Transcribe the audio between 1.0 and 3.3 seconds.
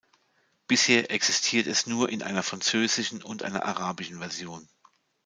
existiert es nur in einer französischen